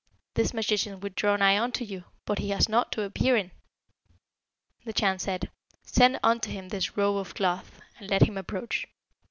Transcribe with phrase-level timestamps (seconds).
[0.33, 3.51] This magician would draw nigh unto you, but he has nought to appear in.'
[4.83, 5.51] The Chan said,
[5.83, 8.87] 'Send unto him this robe of cloth, and let him approach.'